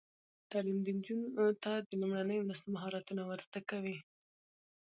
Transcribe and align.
تعلیم 0.51 0.79
نجونو 0.85 1.45
ته 1.63 1.71
د 1.87 1.89
لومړنیو 2.01 2.47
مرستو 2.49 2.73
مهارتونه 2.75 3.21
ور 3.25 3.39
زده 3.47 3.61
کوي. 3.69 3.97